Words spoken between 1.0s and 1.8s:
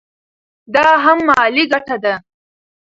هم مالي